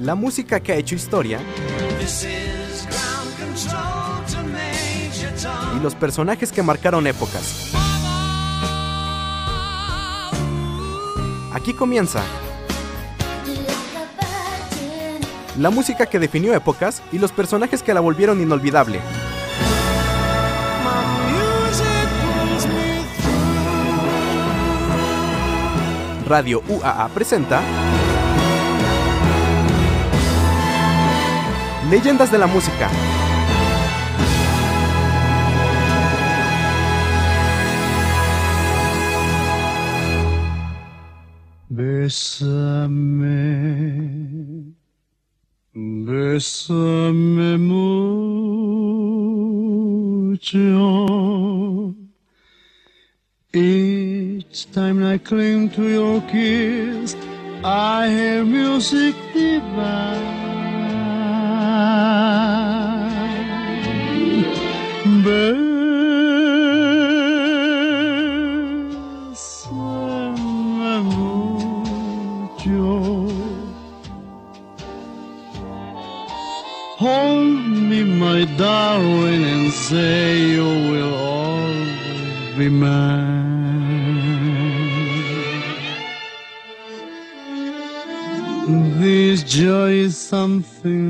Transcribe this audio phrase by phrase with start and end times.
[0.00, 1.40] La música que ha hecho historia.
[5.76, 7.72] Y los personajes que marcaron épocas.
[11.52, 12.22] Aquí comienza.
[15.58, 19.00] la música que definió épocas y los personajes que la volvieron inolvidable.
[26.26, 27.60] Radio UAA presenta
[31.90, 32.90] Leyendas de la Música.
[41.70, 43.14] Bésame,
[45.72, 48.08] bésame mucho.
[53.54, 57.16] Each time I cling to your kiss,
[57.64, 60.37] I hear music divine.
[76.98, 80.22] Hold me, my darling, and say
[80.54, 83.38] you will always be mine.
[88.98, 91.07] This joy is something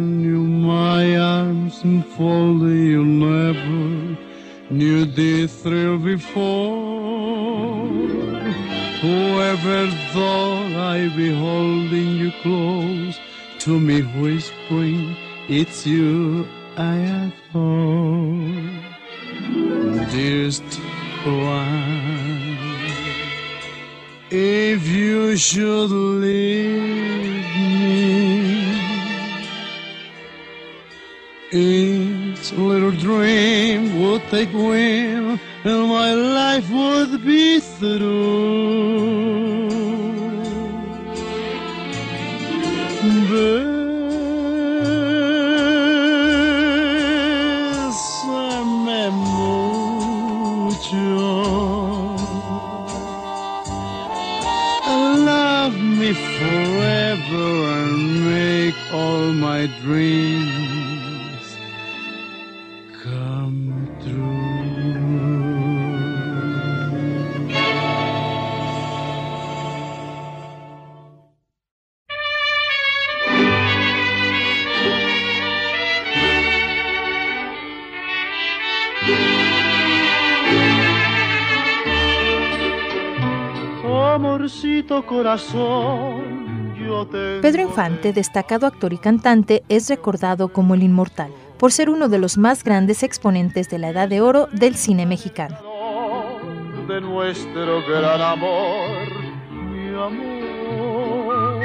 [1.84, 4.17] enfolding you never
[4.71, 7.87] knew the thrill before.
[9.01, 13.19] Whoever thought I'd be holding you close
[13.61, 15.17] to me, whispering,
[15.49, 18.79] It's you I adore.
[20.11, 20.65] Dearest
[21.25, 22.59] one,
[24.31, 27.45] if you should leave
[27.81, 28.68] me,
[31.53, 39.47] each little dream would take wing and my life would be through.
[84.98, 91.31] Amorcito corazón, yo te Pedro Infante, destacado actor y cantante, es recordado como el inmortal,
[91.56, 95.06] por ser uno de los más grandes exponentes de la edad de oro del cine
[95.06, 95.56] mexicano.
[96.88, 99.09] de nuestro gran amor,
[99.50, 101.62] mi amor.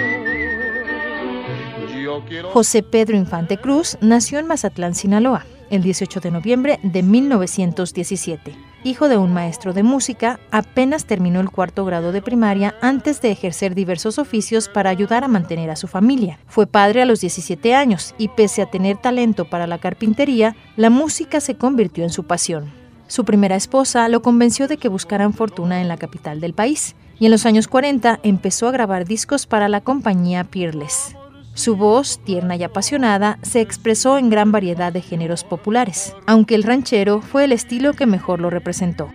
[2.04, 7.02] Yo quiero José Pedro Infante Cruz nació en Mazatlán, Sinaloa, el 18 de noviembre de
[7.02, 8.73] 1917.
[8.86, 13.32] Hijo de un maestro de música, apenas terminó el cuarto grado de primaria antes de
[13.32, 16.38] ejercer diversos oficios para ayudar a mantener a su familia.
[16.48, 20.90] Fue padre a los 17 años y pese a tener talento para la carpintería, la
[20.90, 22.74] música se convirtió en su pasión.
[23.08, 27.26] Su primera esposa lo convenció de que buscaran fortuna en la capital del país y
[27.26, 31.16] en los años 40 empezó a grabar discos para la compañía Peerless.
[31.56, 36.64] Su voz, tierna y apasionada, se expresó en gran variedad de géneros populares, aunque el
[36.64, 39.12] ranchero fue el estilo que mejor lo representó.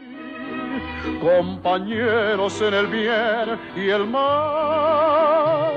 [1.21, 5.75] compañeros en el bien y el mal,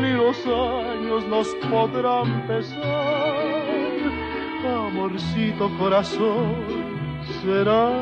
[0.00, 2.84] y los años nos podrán pesar.
[4.64, 6.54] Amorcito corazón,
[7.42, 7.92] serás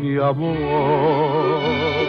[0.00, 2.01] mi amor.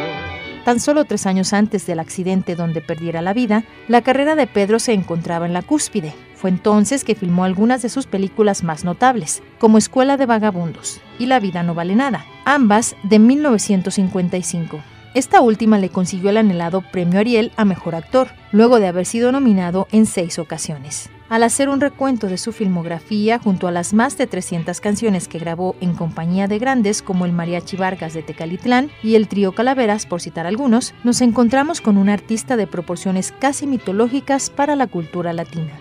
[0.65, 4.79] Tan solo tres años antes del accidente donde perdiera la vida, la carrera de Pedro
[4.79, 6.13] se encontraba en la cúspide.
[6.35, 11.25] Fue entonces que filmó algunas de sus películas más notables, como Escuela de Vagabundos y
[11.25, 14.79] La vida no vale nada, ambas de 1955.
[15.13, 19.31] Esta última le consiguió el anhelado premio Ariel a Mejor Actor, luego de haber sido
[19.31, 21.09] nominado en seis ocasiones.
[21.29, 25.39] Al hacer un recuento de su filmografía junto a las más de 300 canciones que
[25.39, 30.05] grabó en compañía de grandes como el Mariachi Vargas de Tecalitlán y el Trío Calaveras,
[30.05, 35.33] por citar algunos, nos encontramos con un artista de proporciones casi mitológicas para la cultura
[35.33, 35.71] latina.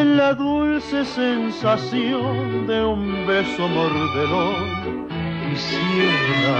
[0.00, 5.08] en la dulce sensación de un beso mordelón
[5.50, 6.58] quisiera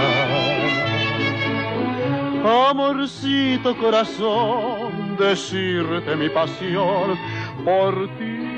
[2.45, 7.17] amorcito corazón, decirte mi pasión
[7.63, 8.49] por ti.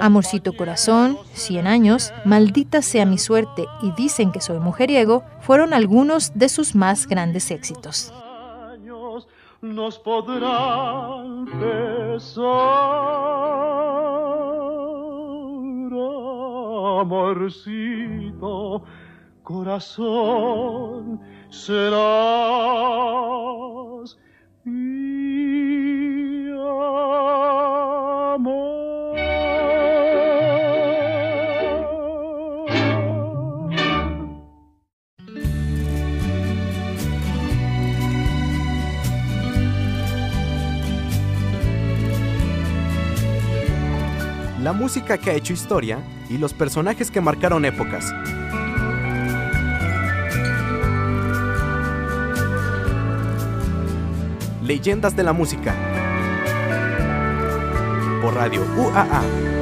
[0.00, 6.32] Amorcito Corazón, Cien años, Maldita sea mi suerte y Dicen que soy mujeriego fueron algunos
[6.34, 8.12] de sus más grandes éxitos.
[8.72, 9.28] Años
[9.60, 12.42] nos podrán besar,
[17.00, 18.82] amorcito
[19.52, 21.20] corazón,
[21.50, 21.92] serás
[24.64, 25.12] mi.
[44.62, 45.98] La música que ha hecho historia
[46.30, 48.14] y los personajes que marcaron épocas.
[54.72, 55.74] Leyendas de la música.
[58.22, 59.61] Por Radio UAA.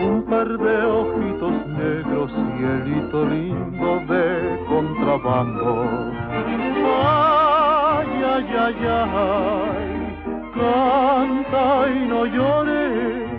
[0.00, 5.84] Un par de ojitos negros cielito lindo de contrabando.
[7.04, 10.02] Ay ay ay ay
[10.54, 13.30] canta y no llores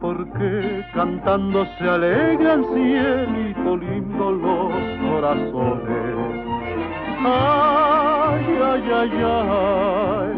[0.00, 4.72] porque cantando se alegran cielito lindo los
[5.02, 6.16] corazones.
[7.22, 10.32] Ay, ay, ay, ay,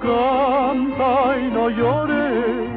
[0.00, 2.71] canta y no llores,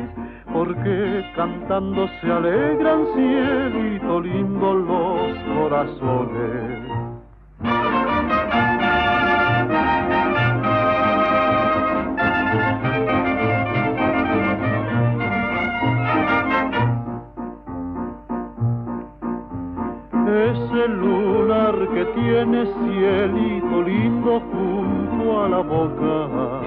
[0.66, 6.80] porque cantando se alegran cielito lindo los corazones.
[20.28, 26.62] Ese lunar que tiene cielito lindo junto a la boca,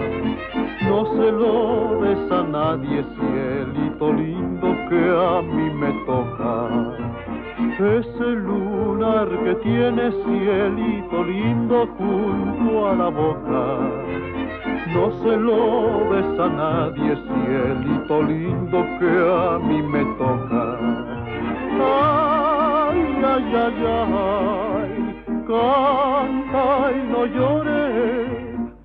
[0.89, 6.69] no se lo des a nadie, cielito lindo que a mí me toca.
[7.79, 13.79] Ese lunar que tiene cielito lindo junto a la boca,
[14.95, 20.79] no se lo des a nadie, cielito lindo que a mí me toca.
[21.81, 24.91] Ay, ay, ay, ay,
[25.47, 28.38] canta y no llores,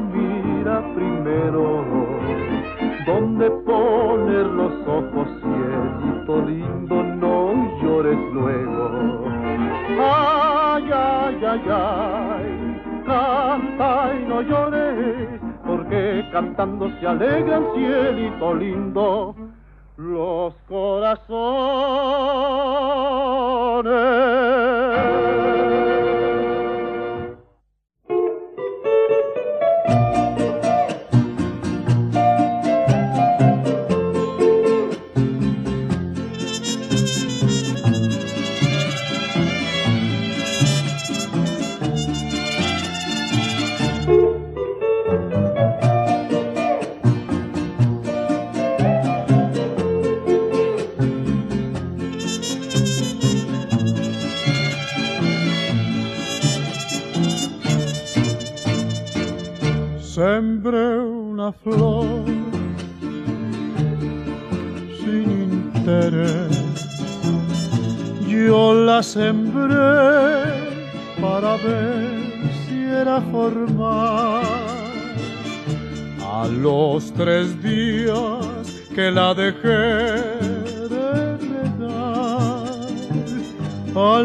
[0.00, 1.84] Mira primero,
[3.06, 9.24] donde poner los ojos, cielito lindo, no llores luego.
[9.98, 15.28] Ay, ay, ay, ay, canta y no llores,
[15.66, 19.34] porque cantando se alegran, cielito lindo,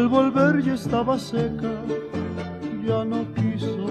[0.02, 1.74] al volver ya estaba seca,
[2.84, 3.86] ya no quiso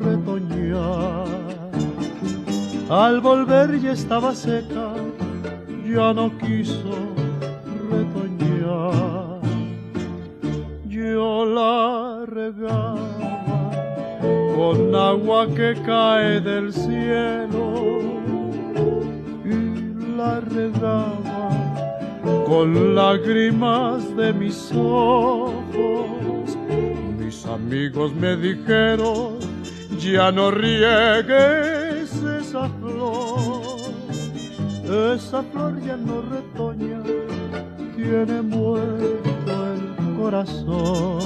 [0.00, 1.26] retoñar.
[2.88, 4.92] Al volver ya estaba seca,
[5.84, 6.94] ya no quiso
[7.90, 9.40] retoñar.
[10.86, 13.10] Yo la regaba
[14.54, 17.64] con agua que cae del cielo
[19.44, 21.27] y la regaba
[22.48, 26.56] con lágrimas de mis ojos.
[27.18, 29.38] Mis amigos me dijeron,
[29.98, 33.78] ya no riegues esa flor,
[35.14, 37.02] esa flor ya no retoña,
[37.94, 41.18] tiene muerto el corazón.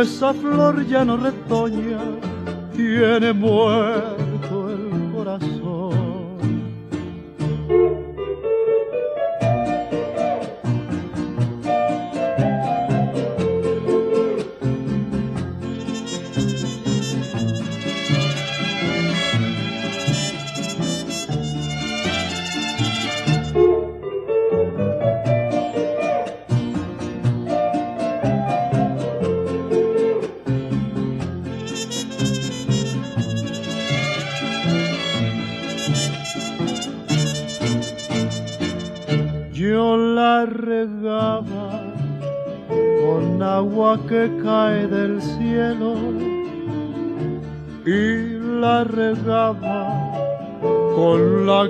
[0.00, 1.98] Esa flor ya no retoña,
[2.76, 4.27] tiene muerto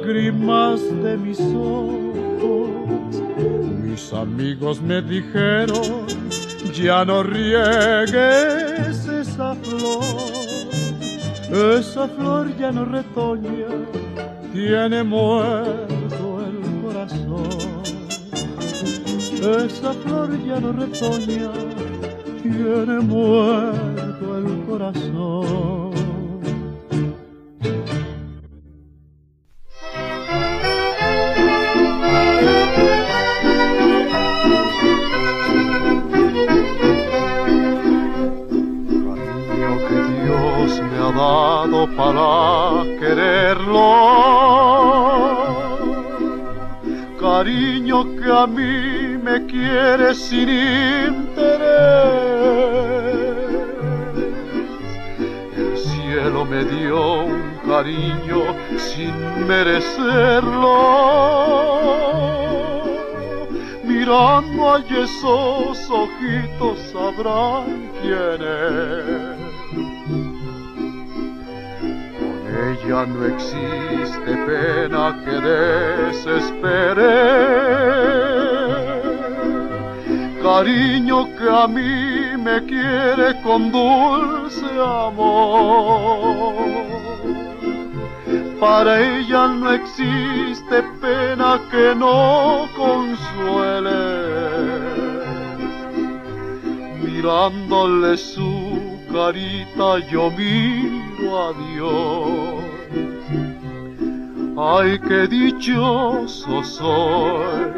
[0.08, 2.70] lágrimas de mis ojos.
[3.82, 6.06] Mis amigos me dijeron,
[6.72, 10.04] ya no riegues esa flor,
[11.78, 13.68] esa flor ya no retoña,
[14.52, 17.48] tiene muerto el corazón.
[19.40, 21.52] Esa flor ya no retoña,
[22.42, 25.87] tiene muerto el corazón.
[67.18, 69.38] Sabrán quién es
[72.88, 77.14] ya no existe pena que desespere.
[80.42, 86.54] Cariño que a mí me quiere con dulce amor.
[88.58, 90.07] Para ella no existe
[105.18, 107.72] qué dichoso soy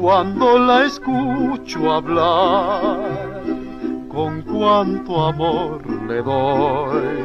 [0.00, 3.42] cuando la escucho hablar,
[4.08, 7.24] con cuánto amor le doy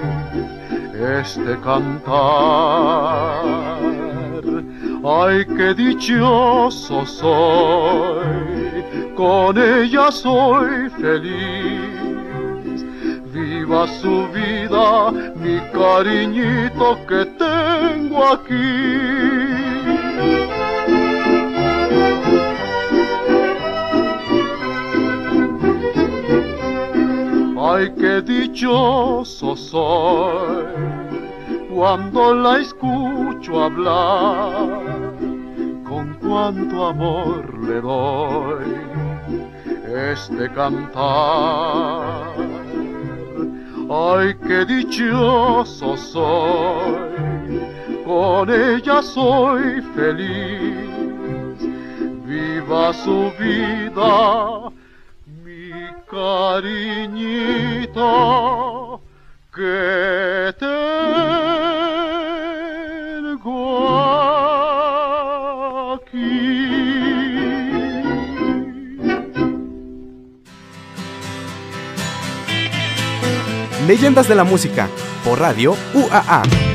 [0.93, 2.15] este cantar.
[5.05, 8.83] Ay, qué dichoso soy,
[9.15, 11.97] con ella soy feliz.
[13.37, 18.66] Viva su vida, mi cariñito que tengo aquí.
[27.77, 30.65] Ay, qué dichoso soy
[31.71, 35.13] cuando la escucho hablar,
[35.87, 38.65] con cuánto amor le doy
[40.11, 42.33] este cantar.
[43.91, 47.61] Ay, qué dichoso soy,
[48.03, 50.73] con ella soy feliz.
[52.25, 54.66] Viva su vida,
[56.09, 58.01] cariñito,
[59.53, 60.53] que
[63.39, 63.57] tengo
[65.95, 66.77] aquí.
[73.85, 74.89] Leyendas de la música
[75.23, 76.66] por radio UAA.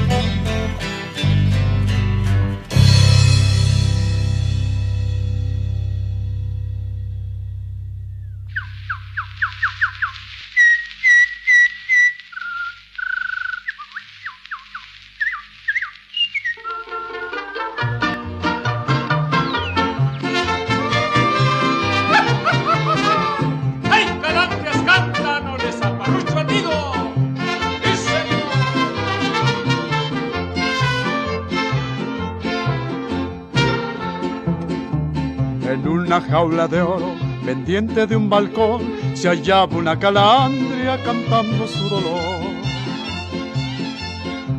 [36.33, 37.13] Jaula de oro,
[37.45, 38.81] pendiente de un balcón,
[39.13, 42.41] se hallaba una calandria cantando su dolor.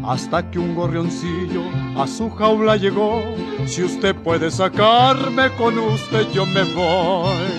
[0.05, 1.63] Hasta que un gorrioncillo
[1.97, 3.23] a su jaula llegó,
[3.65, 7.49] si usted puede sacarme con usted yo me voy.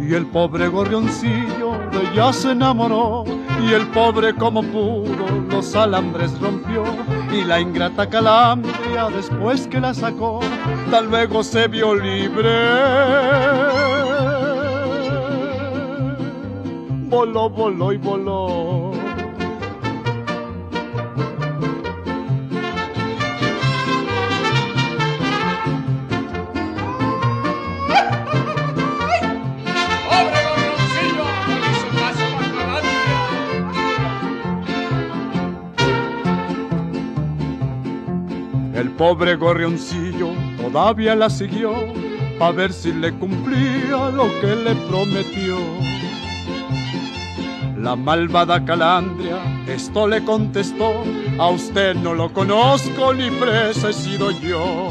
[0.00, 3.24] Y el pobre gorrioncillo de ella se enamoró,
[3.66, 6.84] y el pobre como pudo los alambres rompió,
[7.32, 10.38] y la ingrata calandria después que la sacó,
[10.90, 12.50] tal luego se vio libre.
[17.08, 18.92] Voló, voló y voló.
[38.74, 40.43] El pobre gorrioncillo
[40.74, 41.72] todavía la siguió
[42.40, 45.56] a ver si le cumplía lo que le prometió.
[47.78, 49.36] La malvada calandria
[49.68, 51.04] esto le contestó,
[51.38, 54.88] a usted no lo conozco ni presa he sido yo.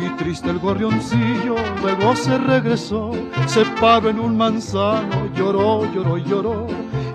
[0.00, 3.10] Y triste el gorrioncillo luego se regresó,
[3.46, 6.66] se paró en un manzano, lloró, lloró, lloró.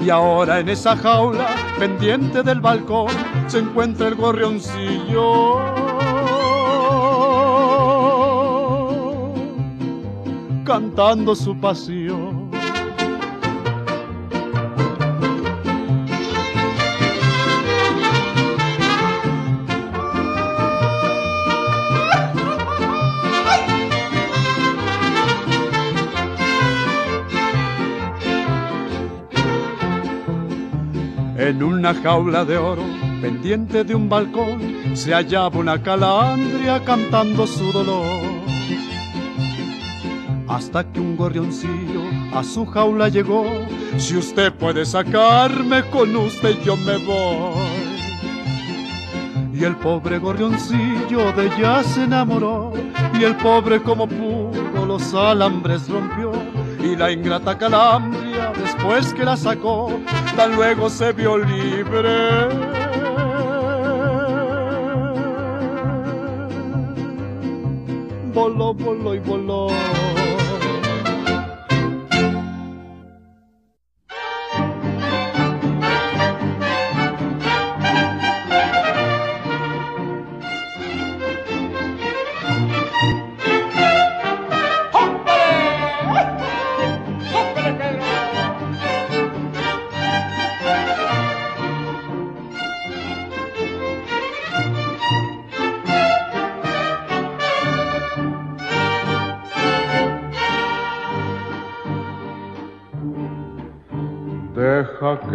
[0.01, 1.47] Y ahora en esa jaula,
[1.79, 3.07] pendiente del balcón,
[3.47, 5.86] se encuentra el gorrioncillo.
[10.67, 12.51] Cantando su pasión.
[31.37, 32.83] En una jaula de oro,
[33.21, 34.59] pendiente de un balcón,
[34.95, 38.26] se hallaba una calandria cantando su dolor.
[40.57, 42.01] Hasta que un gorrioncillo
[42.33, 43.45] a su jaula llegó,
[43.99, 47.53] si usted puede sacarme, con usted yo me voy.
[49.53, 52.73] Y el pobre gorrioncillo de ella se enamoró,
[53.13, 56.31] y el pobre como pudo los alambres rompió,
[56.83, 59.91] y la ingrata calandria después que la sacó,
[60.35, 62.47] tan luego se vio libre.
[68.33, 69.67] Voló, voló y voló.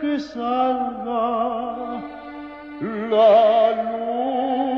[0.00, 2.02] che salva
[3.10, 4.77] la luce.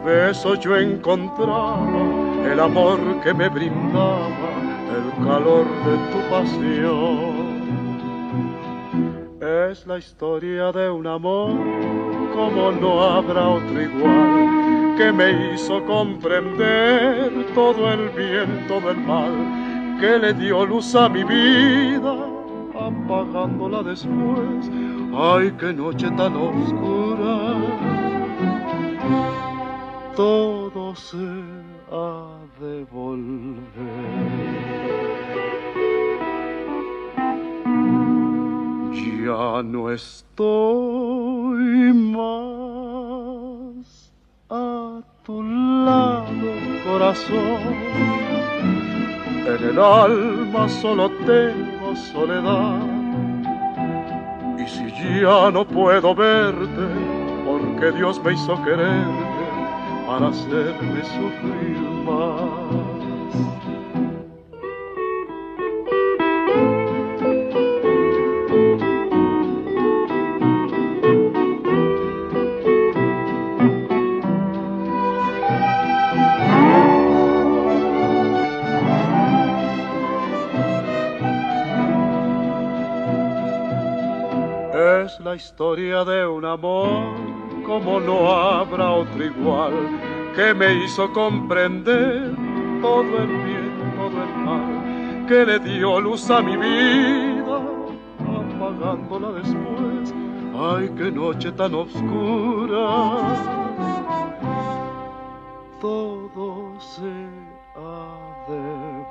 [0.00, 1.82] Tus besos yo encontraba
[2.50, 4.28] el amor que me brindaba,
[4.96, 7.50] el calor de tu pasión.
[9.68, 11.52] Es la historia de un amor
[12.34, 19.98] como no habrá otro igual, que me hizo comprender todo el bien, todo el mal,
[20.00, 22.14] que le dio luz a mi vida,
[22.74, 24.70] apagándola después.
[25.14, 27.90] Ay, qué noche tan oscura.
[30.20, 31.16] Todo se
[31.90, 33.56] ha de volver.
[39.24, 42.52] Ya no estoy más
[44.50, 46.50] a tu lado,
[46.84, 47.62] corazón.
[49.46, 52.82] En el alma solo tengo soledad.
[54.58, 54.84] Y si
[55.22, 56.86] ya no puedo verte,
[57.46, 59.39] porque Dios me hizo quererte
[60.10, 62.50] para hacerme sufrir más.
[84.74, 87.39] Es la historia de un amor
[87.70, 89.72] como no habrá otro igual,
[90.34, 92.34] que me hizo comprender
[92.82, 97.60] todo el bien, todo el mal, que le dio luz a mi vida,
[98.26, 100.12] apagándola después.
[100.58, 102.86] Ay, qué noche tan oscura.
[105.80, 107.12] Todo se
[107.76, 108.16] ha
[108.48, 108.62] de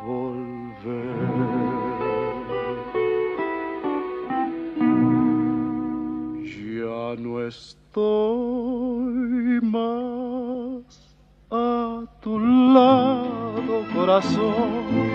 [0.06, 1.30] volver.
[6.76, 7.40] Ya no
[7.90, 10.84] estoy más
[11.50, 15.10] a tu lado, corazón.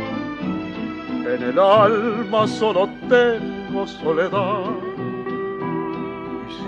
[1.24, 4.72] En el alma solo tengo soledad.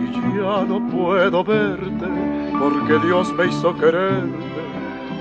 [0.01, 2.07] Y si ya no puedo verte,
[2.59, 4.63] porque Dios me hizo quererte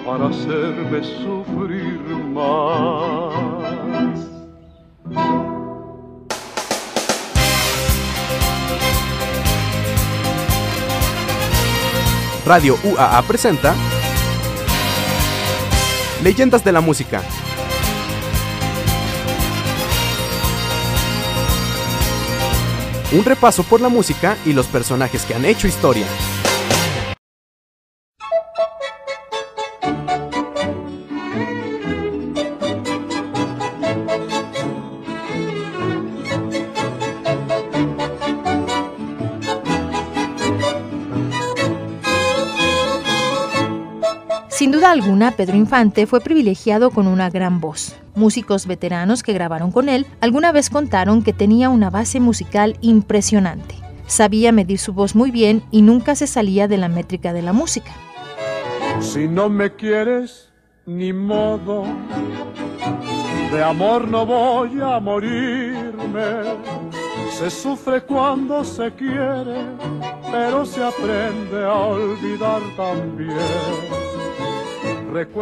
[0.06, 2.00] para hacerme sufrir
[2.34, 3.34] más.
[12.46, 13.74] Radio UAA presenta
[16.22, 17.24] Leyendas de la Música.
[23.12, 26.06] Un repaso por la música y los personajes que han hecho historia.
[44.92, 47.96] Alguna, Pedro Infante fue privilegiado con una gran voz.
[48.16, 53.76] Músicos veteranos que grabaron con él alguna vez contaron que tenía una base musical impresionante.
[54.08, 57.54] Sabía medir su voz muy bien y nunca se salía de la métrica de la
[57.54, 57.92] música.
[59.00, 60.50] Si no me quieres,
[60.86, 61.84] ni modo.
[63.52, 66.56] De amor no voy a morirme.
[67.32, 69.66] Se sufre cuando se quiere,
[70.32, 74.15] pero se aprende a olvidar también.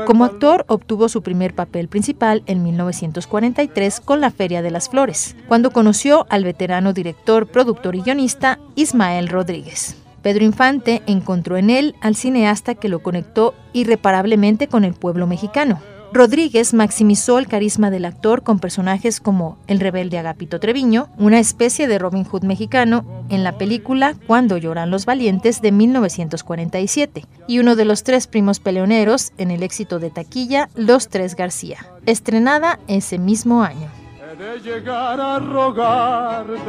[0.05, 5.35] Como actor obtuvo su primer papel principal en 1943 con La Feria de las Flores,
[5.47, 9.97] cuando conoció al veterano director, productor y guionista Ismael Rodríguez.
[10.21, 15.81] Pedro Infante encontró en él al cineasta que lo conectó irreparablemente con el pueblo mexicano.
[16.13, 21.87] Rodríguez maximizó el carisma del actor con personajes como el rebelde Agapito Treviño, una especie
[21.87, 27.75] de Robin Hood mexicano, en la película Cuando lloran los valientes de 1947, y uno
[27.75, 33.17] de los tres primos peleoneros en el éxito de taquilla Los Tres García, estrenada ese
[33.17, 33.89] mismo año.
[34.37, 36.59] De llegar a rogarte,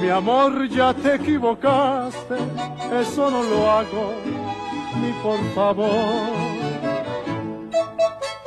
[0.00, 2.36] mi amor ya te equivocaste,
[3.00, 4.14] eso no lo hago
[5.00, 6.71] ni por favor.
[7.72, 8.41] Thank you.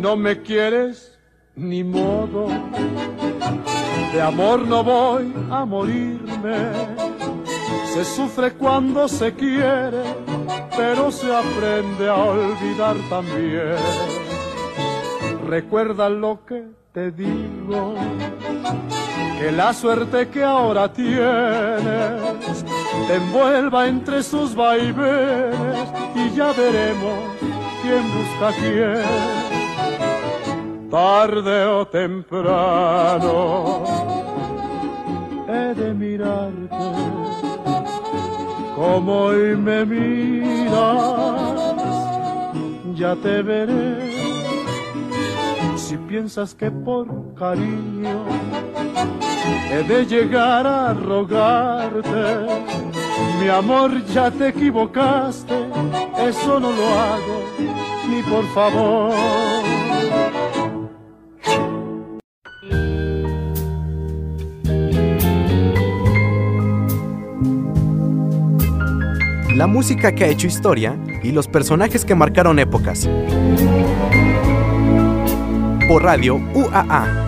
[0.00, 1.18] No me quieres,
[1.56, 2.46] ni modo.
[4.12, 6.72] De amor no voy a morirme.
[7.92, 10.02] Se sufre cuando se quiere,
[10.76, 13.76] pero se aprende a olvidar también.
[15.46, 17.94] Recuerda lo que te digo,
[19.40, 22.64] que la suerte que ahora tienes
[23.06, 27.18] te envuelva entre sus vaivenes y ya veremos
[27.82, 29.47] quién busca quién.
[30.90, 33.84] Tarde o temprano
[35.46, 36.68] he de mirarte
[38.74, 41.60] como hoy me miras,
[42.94, 44.14] ya te veré.
[45.76, 48.24] Si piensas que por cariño
[49.70, 52.46] he de llegar a rogarte,
[53.38, 55.68] mi amor ya te equivocaste,
[56.18, 57.42] eso no lo hago
[58.08, 59.67] ni por favor.
[69.58, 73.08] La música que ha hecho historia y los personajes que marcaron épocas.
[75.88, 77.27] Por radio UAA.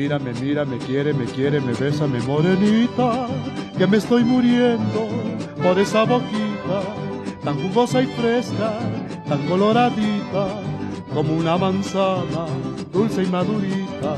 [0.00, 0.02] Ay.
[0.02, 3.26] Mírame, mírame, quiere, me quiere, me besa, me morenita,
[3.76, 5.08] que me estoy muriendo
[5.62, 6.82] por esa boquita
[7.44, 8.78] tan jugosa y fresca,
[9.28, 10.60] tan coloradita,
[11.14, 12.46] como una manzana,
[12.92, 14.16] dulce y madurita,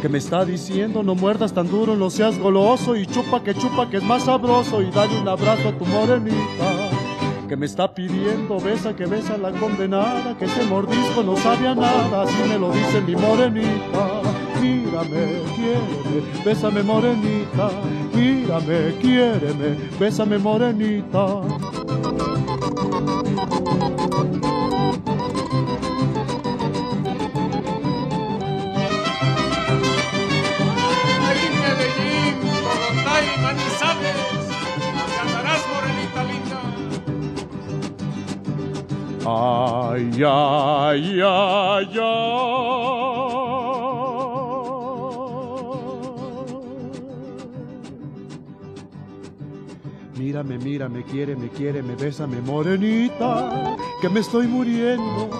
[0.00, 3.88] que me está diciendo no muerdas tan duro, no seas goloso y chupa que chupa
[3.88, 6.90] que es más sabroso y dale un abrazo a tu morenita.
[7.48, 12.22] Que me está pidiendo besa que besa la condenada, que ese mordisco no sabía nada,
[12.22, 14.25] así me lo dice mi morenita.
[14.66, 15.24] Mírame,
[15.54, 17.70] quiéreme, bésame morenita,
[18.12, 21.24] mírame, quiéreme, bésame morenita.
[31.28, 32.34] Ay, Medellín,
[32.66, 34.42] Bogotá y Manizales.
[35.16, 36.60] Cantarás, morenita linda.
[39.24, 41.22] Ay, ay,
[50.36, 50.44] ay.
[50.44, 55.30] Mírame, mírame, quiere, me quiere, me besa, me morenita, que me estoy muriendo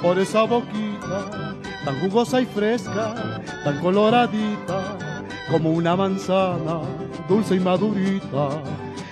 [0.00, 6.80] por esa boquita, tan jugosa y fresca, tan coloradita, como una manzana,
[7.28, 8.62] dulce y madurita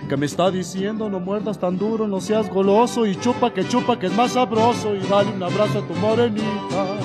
[0.08, 3.98] que me está diciendo no muerdas tan duro, no seas goloso y chupa que chupa
[3.98, 7.01] que es más sabroso y dale un abrazo a tu morenita.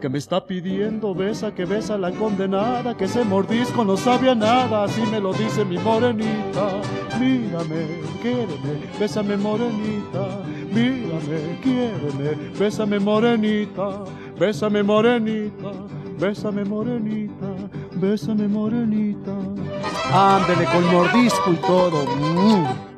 [0.00, 4.84] Que me está pidiendo besa que besa la condenada, que ese mordisco no sabía nada,
[4.84, 6.80] así me lo dice mi morenita.
[7.18, 7.86] Mírame,
[8.20, 14.04] quiéreme, bésame morenita, mírame, quiéreme, bésame morenita,
[14.38, 15.72] bésame morenita,
[16.18, 17.46] bésame morenita,
[17.94, 19.32] bésame morenita.
[20.12, 22.04] Ándele con mordisco y todo.
[22.04, 22.95] Mm.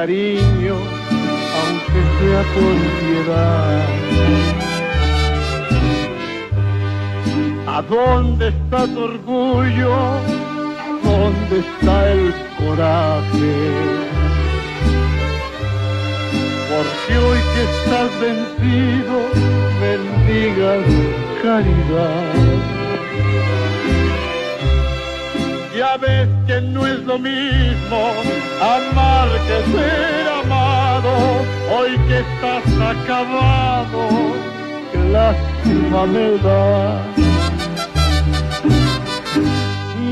[0.00, 0.76] Cariño,
[1.60, 3.86] aunque sea por piedad.
[7.66, 9.94] ¿A dónde está tu orgullo?
[10.84, 13.56] ¿A dónde está el coraje?
[16.70, 19.16] Porque hoy que estás vencido,
[19.84, 20.86] bendigas
[21.42, 22.59] caridad.
[25.90, 28.12] Ya ves que no es lo mismo
[28.62, 31.10] amar que ser amado.
[31.68, 32.64] Hoy que estás
[32.94, 34.00] acabado,
[35.10, 37.02] lástima me da.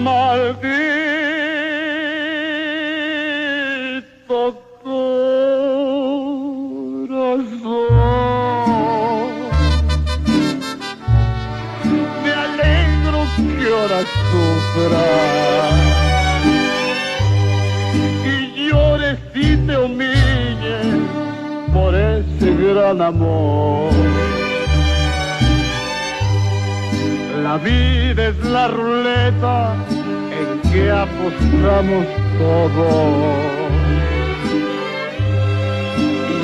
[0.02, 0.97] Maldito
[13.88, 15.72] ahora sufras
[18.24, 20.86] y llores y te humilles
[21.72, 23.92] por ese gran amor.
[27.42, 29.74] La vida es la ruleta
[30.38, 32.06] en que apostamos
[32.38, 33.58] todos.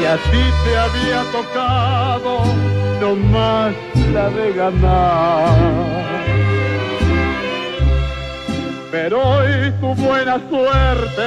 [0.01, 2.45] Y así te había tocado
[3.01, 3.75] nomás
[4.13, 5.95] la de ganar.
[8.95, 11.27] Pero hoy tu buena suerte,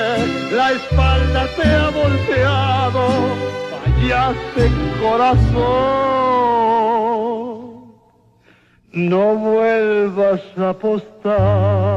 [0.55, 3.01] la espalda te ha volteado,
[3.69, 5.57] fallaste corazón.
[8.93, 11.96] No vuelvas a apostar.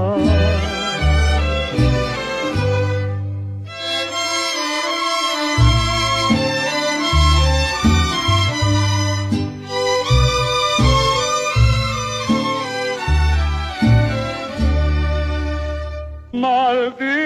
[16.81, 17.21] Maldito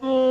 [0.00, 0.30] corazón.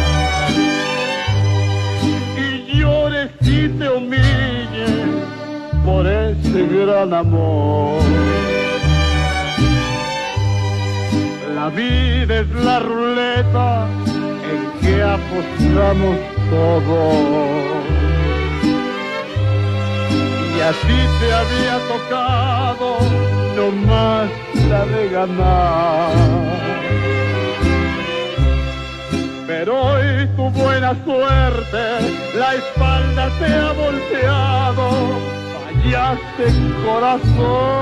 [2.38, 5.10] y llores y te humilles
[5.84, 8.02] por ese gran amor.
[11.56, 13.88] La vida es la ruleta
[15.06, 16.18] apostamos
[16.50, 17.86] todos.
[20.56, 22.98] Y así te había tocado
[23.56, 24.30] nomás
[24.70, 26.12] la de ganar.
[29.48, 31.84] Pero hoy tu buena suerte,
[32.38, 34.90] la espalda te ha volteado,
[35.54, 36.46] fallaste
[36.84, 37.76] corazón.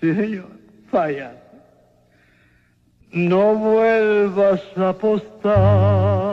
[0.00, 0.50] Sí, señor,
[0.90, 1.41] fallaste.
[3.12, 6.32] No vuelvas a apostar.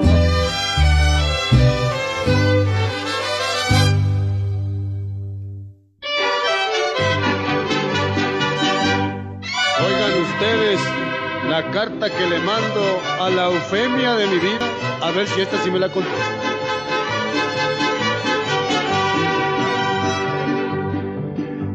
[9.85, 10.79] Oigan ustedes
[11.49, 14.59] la carta que le mando a la Eufemia de mi vida,
[15.01, 16.17] a ver si esta sí me la contesta.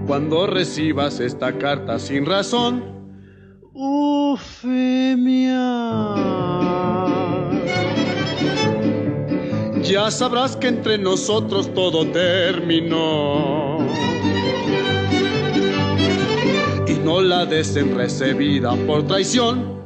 [0.07, 2.94] Cuando recibas esta carta sin razón,
[3.75, 5.59] Eufemia,
[9.83, 13.79] ya sabrás que entre nosotros todo terminó.
[16.87, 19.84] y no la des en recibida por traición.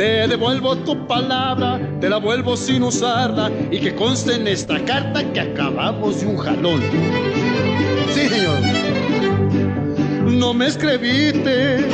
[0.00, 5.22] Te devuelvo tu palabra, te la vuelvo sin usarla y que conste en esta carta
[5.30, 6.80] que acabamos de un jalón.
[8.14, 8.60] Sí, señor.
[10.24, 11.86] No me escribiste.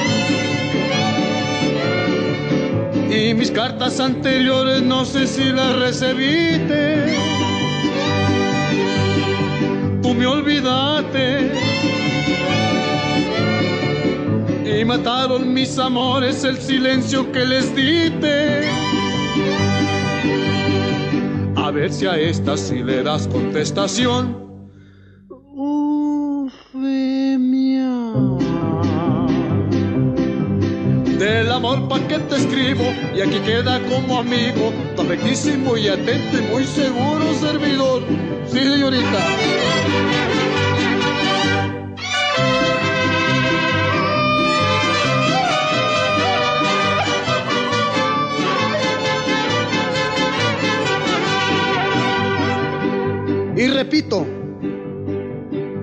[3.11, 7.07] Y mis cartas anteriores no sé si las recibiste
[10.01, 11.51] tú me olvidaste
[14.79, 18.69] y mataron mis amores el silencio que les diste.
[21.57, 24.45] A ver si a esta sí le das contestación.
[25.57, 26.51] Eufemia.
[31.19, 32.85] Del amor pa' que te escribo
[33.17, 38.03] y aquí queda como amigo, afectísimo y atento y muy seguro servidor.
[38.47, 40.36] Sí, señorita.
[53.77, 54.27] Repito,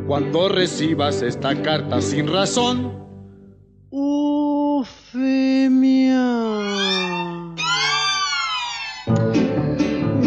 [0.07, 2.91] cuando recibas esta carta sin razón,
[3.91, 4.87] Eufemia,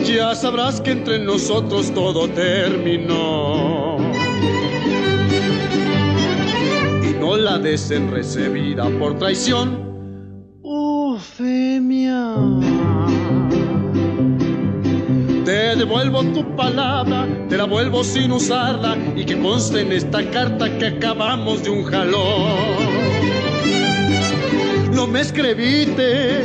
[0.04, 3.96] ya sabrás que entre nosotros todo terminó.
[7.02, 9.84] Y no la des en recibida por traición,
[10.62, 12.36] Eufemia.
[15.46, 20.76] Te devuelvo tu palabra, te la vuelvo sin usarla y que conste en esta carta
[20.76, 23.06] que acabamos de un jalón.
[24.92, 26.42] No me escribiste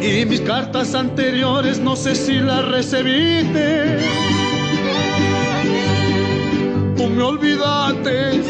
[0.00, 3.98] Y mis cartas anteriores no sé si las recibiste.
[6.96, 8.42] Tú me olvidaste.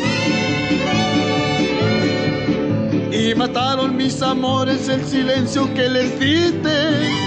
[3.10, 7.21] Y mataron mis amores el silencio que les diste.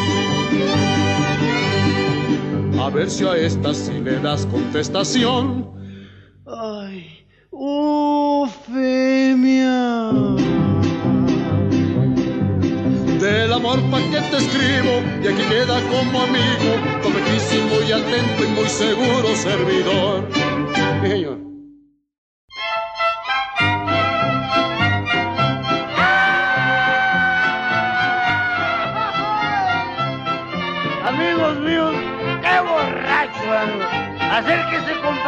[2.79, 5.71] A ver si a esta sí le das contestación.
[6.45, 8.51] Ay, Ufemia.
[13.19, 18.47] Del amor pa' que te escribo y aquí queda como amigo, correctísimo y atento y
[18.49, 20.27] muy seguro servidor.
[21.01, 21.44] Sí, señor.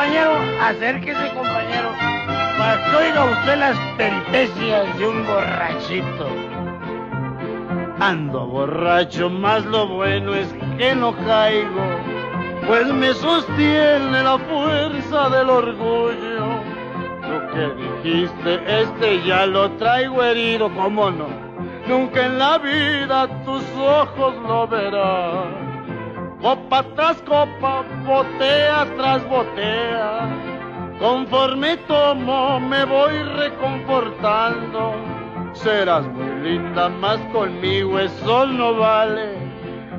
[0.07, 1.89] Compañero, acérquese, compañero,
[2.57, 6.27] para que oiga usted las peripecias de un borrachito.
[7.99, 10.47] Ando borracho, más lo bueno es
[10.77, 11.83] que no caigo,
[12.67, 16.47] pues me sostiene la fuerza del orgullo.
[17.27, 21.27] Lo que dijiste, este ya lo traigo herido, ¿cómo no?
[21.87, 25.66] Nunca en la vida tus ojos lo verán.
[26.47, 30.29] Copa tras copa, botea tras botea.
[30.97, 34.95] Conforme tomo, me voy reconfortando.
[35.51, 39.33] Serás muy linda, más conmigo eso no vale.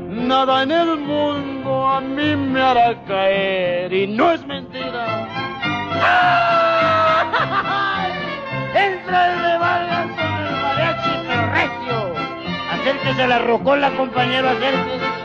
[0.09, 5.29] Nada en el mundo a mí me hará caer y no es mentira.
[6.03, 7.29] ¡Ay!
[8.75, 11.99] Entra el de Vargas con el mariachi, pero recio.
[12.73, 15.18] Acérquese a la rocola, compañero, acérquese.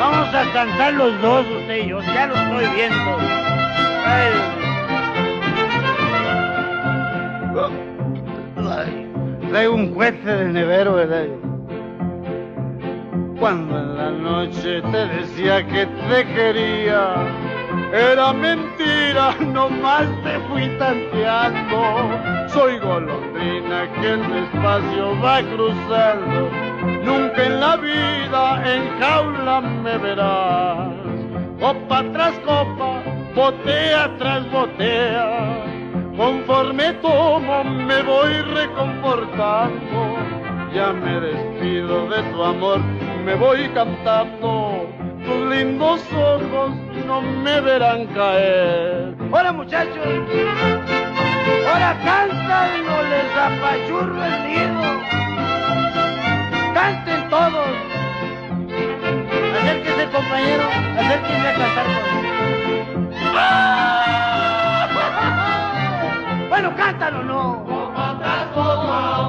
[0.00, 3.18] Vamos a cantar los dos, usted y yo, ya lo estoy viendo.
[4.06, 4.30] Ay.
[9.50, 11.26] Traigo un cohete de nevero, ¿verdad?
[13.38, 17.16] Cuando en la noche te decía que te quería,
[17.92, 22.48] era mentira, nomás te fui tanteando.
[22.48, 26.50] Soy golondrina que el espacio va cruzando.
[27.04, 30.88] Nunca en la vida en jaula me verás.
[31.60, 33.02] Copa tras copa,
[33.34, 35.64] botea tras botea.
[36.16, 40.16] Conforme tomo me voy reconfortando.
[40.74, 42.78] Ya me despido de tu amor,
[43.24, 44.99] me voy cantando.
[45.24, 46.70] Tus lindos ojos
[47.06, 49.14] no me verán caer.
[49.30, 50.06] Hola muchachos.
[51.66, 54.82] Ahora cantan, no les apachurro el nido.
[56.74, 57.68] Canten todos.
[59.60, 60.64] Acérquese, compañero.
[60.98, 62.20] Acérquese a cantar conmigo.
[66.48, 67.70] Bueno, cántalo, no.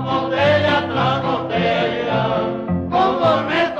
[0.03, 2.21] botella tras botella.
[2.89, 3.70] Conforme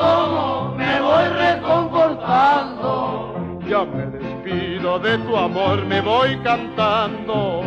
[3.72, 7.62] Ya me despido de tu amor, me voy cantando.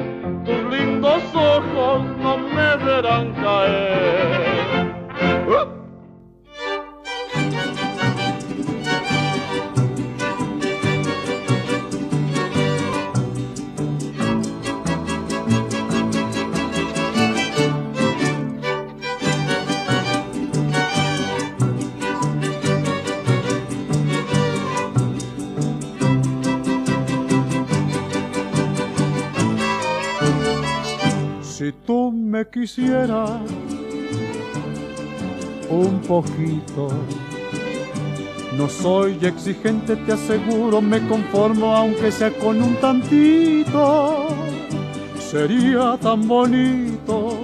[0.44, 4.94] Tus lindos ojos no me verán caer.
[5.48, 5.84] ¡Uh!
[31.65, 33.41] Si tú me quisieras
[35.71, 36.89] un poquito,
[38.55, 44.29] no soy exigente, te aseguro, me conformo aunque sea con un tantito.
[45.19, 47.39] Sería tan bonito,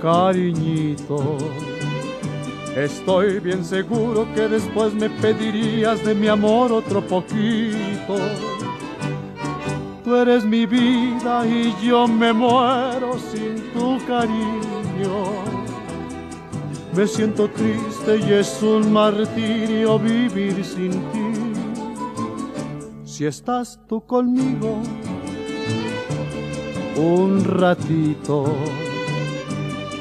[0.00, 1.38] cariñito.
[2.76, 8.14] Estoy bien seguro que después me pedirías de mi amor otro poquito.
[10.08, 15.26] Tú eres mi vida y yo me muero sin tu cariño.
[16.96, 21.30] Me siento triste y es un martirio vivir sin ti.
[23.04, 24.80] Si estás tú conmigo
[26.96, 28.46] un ratito,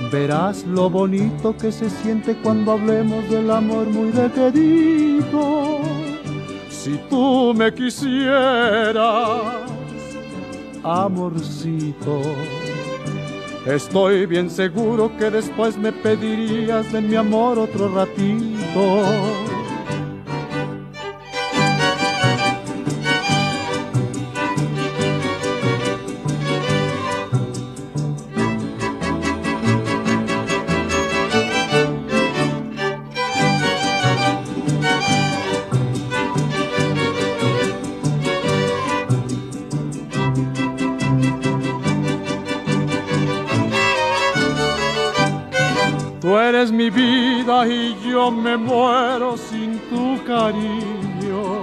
[0.10, 5.80] verás lo bonito que se siente cuando hablemos del amor muy de querido.
[6.70, 9.68] Si tú me quisieras,
[10.88, 12.22] amorcito.
[13.66, 19.57] Estoy bien seguro que después me pedirías de mi amor otro ratito.
[46.68, 51.62] Eres mi vida y yo me muero sin tu cariño.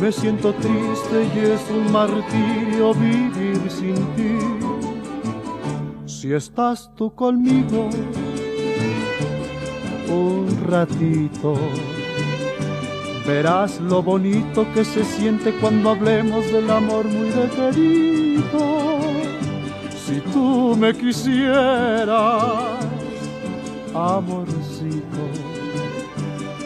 [0.00, 4.38] Me siento triste y es un martirio vivir sin ti.
[6.06, 7.88] Si estás tú conmigo
[10.08, 11.54] un ratito,
[13.26, 18.82] verás lo bonito que se siente cuando hablemos del amor muy requerido.
[20.06, 22.91] Si tú me quisieras,
[23.94, 25.28] amorcito,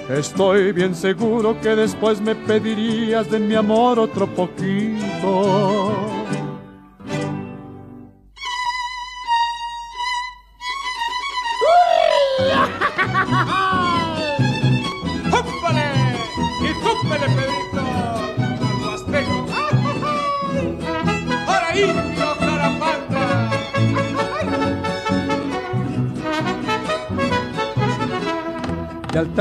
[0.08, 6.05] estoy bien seguro que después me pedirías de mi amor otro poquito.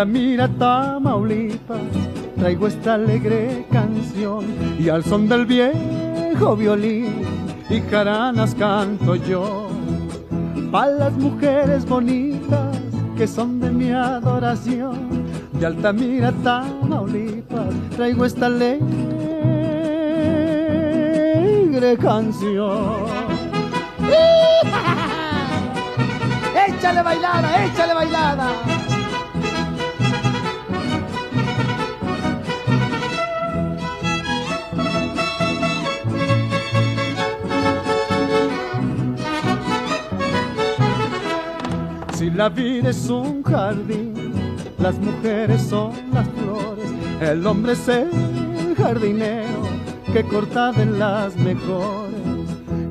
[0.06, 1.82] Altamira, Tamaulipas,
[2.38, 4.46] traigo esta alegre canción
[4.78, 7.24] y al son del viejo violín
[7.72, 9.68] y jaranas canto yo.
[10.72, 12.78] Pa' las mujeres bonitas
[13.18, 18.84] que son de mi adoración, de Altamira, Tamaulipas, traigo esta alegre
[21.98, 23.06] canción.
[26.68, 28.75] ¡Échale bailada, échale bailada!
[42.36, 44.14] La vida es un jardín,
[44.78, 49.62] las mujeres son las flores, el hombre es el jardinero
[50.12, 52.14] que corta de las mejores.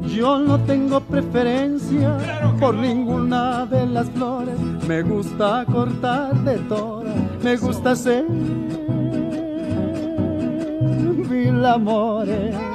[0.06, 2.16] Yo no tengo preferencia
[2.58, 8.24] por ninguna de las flores, me gusta cortar de todas, me gusta hacer
[11.28, 12.73] mil amores.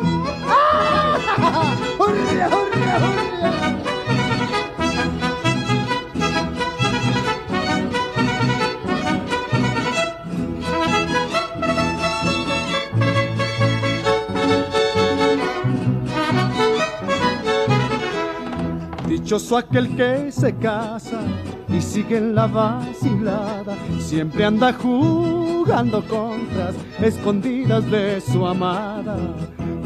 [19.29, 21.19] Dichoso aquel que se casa
[21.67, 29.17] y sigue en la vacilada, siempre anda jugando contras escondidas de su amada.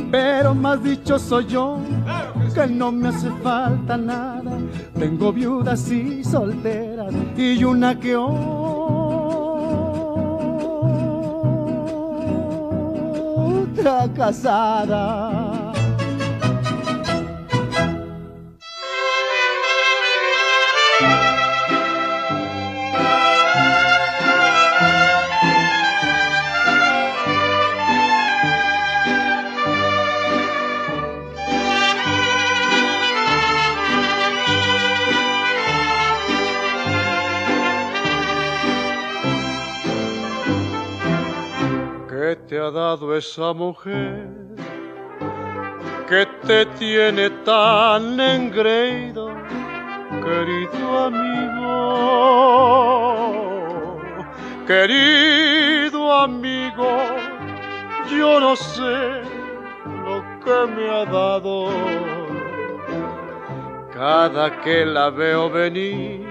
[0.09, 1.79] Pero más dichoso yo,
[2.55, 4.59] que no me hace falta nada.
[4.97, 8.31] Tengo viudas y solteras y una que otra
[14.15, 15.42] casada.
[42.63, 44.25] Ha dado esa mujer
[46.07, 49.27] que te tiene tan engreído,
[50.23, 51.73] querido amigo?
[54.65, 56.87] Querido amigo,
[58.09, 59.21] yo no sé
[60.05, 61.69] lo que me ha dado.
[63.93, 66.25] Cada que la veo venir,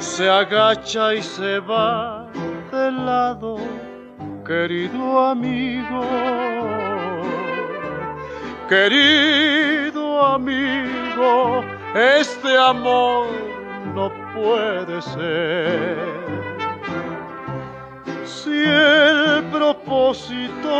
[0.00, 2.26] se agacha y se va
[2.72, 3.58] de lado
[4.44, 6.02] querido amigo,
[8.68, 11.64] querido amigo,
[11.94, 13.28] este amor
[13.94, 15.98] no puede ser.
[18.24, 20.70] Si el propósito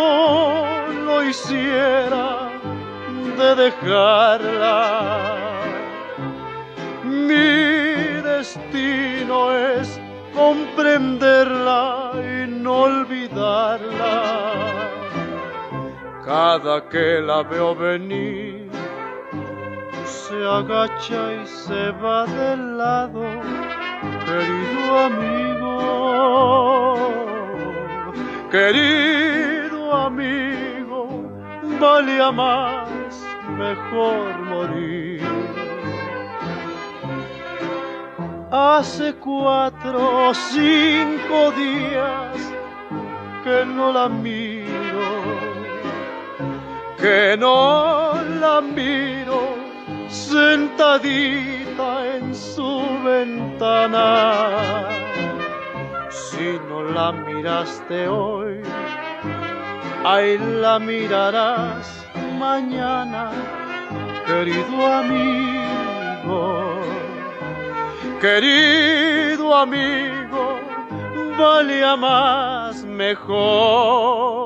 [1.04, 2.50] lo hiciera
[3.38, 5.34] de dejarla,
[7.04, 10.00] mi destino es
[10.34, 13.21] comprenderla y no olvidarla.
[16.24, 18.70] Cada que la veo venir,
[20.04, 23.22] se agacha y se va del lado,
[24.26, 25.78] querido amigo,
[28.50, 31.08] querido amigo,
[31.80, 32.88] valía más,
[33.56, 35.22] mejor morir.
[38.50, 42.51] Hace cuatro o cinco días
[43.44, 45.10] que no la miro,
[46.98, 49.56] que no la miro,
[50.08, 54.88] sentadita en su ventana.
[56.10, 58.60] Si no la miraste hoy,
[60.04, 62.06] ahí la mirarás
[62.38, 63.30] mañana,
[64.26, 65.52] querido amigo.
[68.22, 70.60] Querido amigo,
[71.36, 74.42] valía más mejor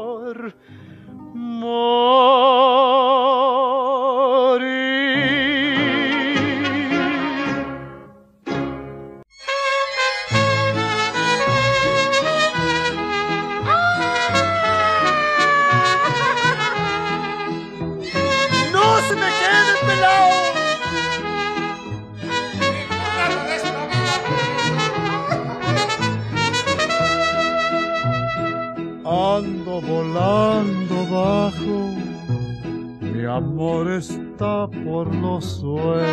[33.84, 36.06] está por los suelos.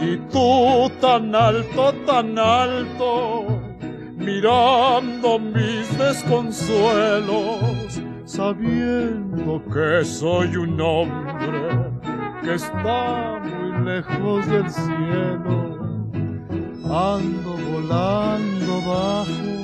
[0.00, 3.46] Y tú tan alto, tan alto,
[4.16, 11.90] mirando mis desconsuelos, sabiendo que soy un hombre
[12.42, 15.72] que está muy lejos del cielo.
[16.84, 19.61] Ando volando bajo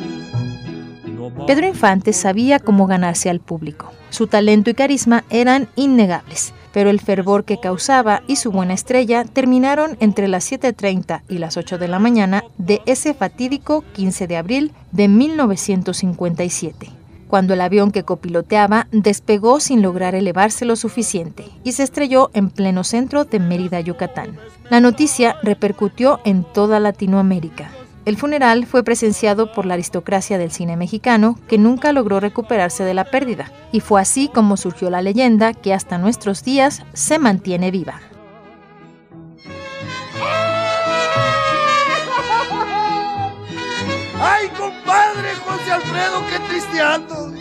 [1.47, 3.91] Pedro Infante sabía cómo ganarse al público.
[4.11, 9.25] Su talento y carisma eran innegables, pero el fervor que causaba y su buena estrella
[9.25, 14.37] terminaron entre las 7.30 y las 8 de la mañana de ese fatídico 15 de
[14.37, 16.93] abril de 1957
[17.29, 22.51] cuando el avión que copiloteaba despegó sin lograr elevarse lo suficiente y se estrelló en
[22.51, 24.39] pleno centro de Mérida, Yucatán.
[24.71, 27.71] La noticia repercutió en toda Latinoamérica.
[28.09, 32.95] El funeral fue presenciado por la aristocracia del cine mexicano, que nunca logró recuperarse de
[32.95, 37.71] la pérdida, y fue así como surgió la leyenda que hasta nuestros días se mantiene
[37.71, 38.01] viva.
[44.19, 47.38] ¡Ay, compadre José Alfredo, qué triste ando!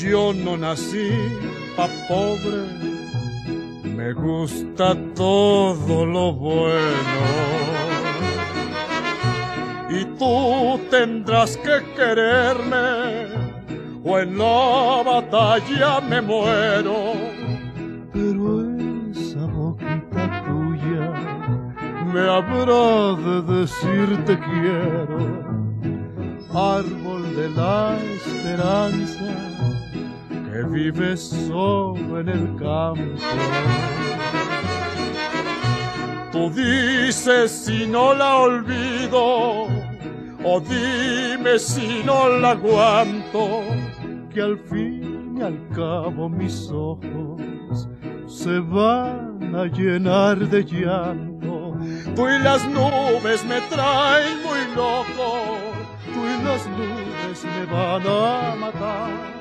[0.00, 1.10] Yo no nací
[1.76, 2.62] pa' pobre,
[3.82, 7.22] me gusta todo lo bueno.
[9.90, 13.26] Y tú tendrás que quererme,
[14.04, 17.14] o en la batalla me muero.
[18.12, 18.70] Pero
[19.10, 21.06] esa boquita tuya
[22.12, 25.18] me habrá de decir te quiero,
[26.54, 29.47] árbol de la esperanza
[30.58, 33.22] que vives solo en el campo.
[36.32, 39.68] Tú dices si no la olvido,
[40.44, 43.62] o dime si no la aguanto,
[44.32, 47.88] que al fin y al cabo mis ojos
[48.26, 51.76] se van a llenar de llanto.
[52.16, 55.56] Tú y las nubes me traen muy loco,
[56.12, 59.37] tú y las nubes me van a matar.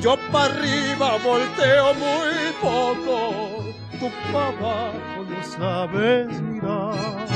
[0.00, 3.64] Yo para arriba volteo muy poco,
[3.98, 7.28] tú para abajo no sabes mirar.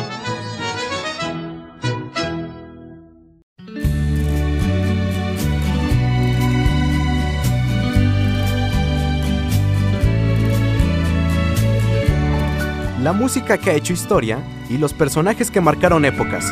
[13.04, 14.38] La música que ha hecho historia
[14.70, 16.50] y los personajes que marcaron épocas.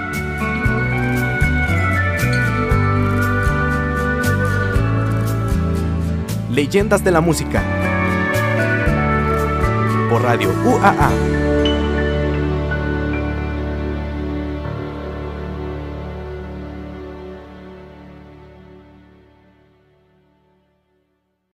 [6.52, 7.62] Leyendas de la Música.
[10.10, 11.51] Por Radio UAA